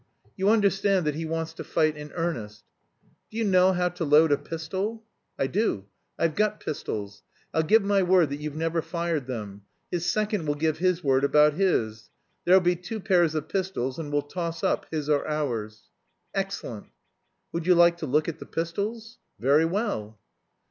[0.35, 2.63] You understand that he wants to fight in earnest.
[3.29, 5.03] Do you know how to load a pistol?"
[5.37, 5.85] "I do.
[6.17, 7.21] I've got pistols.
[7.53, 9.61] I'll give my word that you've never fired them.
[9.91, 12.09] His second will give his word about his.
[12.45, 15.91] There'll be two pairs of pistols, and we'll toss up, his or ours?"
[16.33, 16.87] "Excellent."
[17.51, 20.17] "Would you like to look at the pistols?" "Very well."